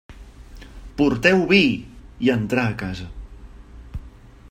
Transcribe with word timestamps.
«Porteu 1.01 1.43
vi!», 1.51 1.61
i 2.27 2.33
entrà 2.37 2.65
a 2.71 2.75
casa. 2.83 3.07